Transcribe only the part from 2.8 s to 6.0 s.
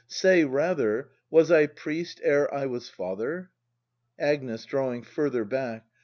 father? Agnes. [Drawing further hack.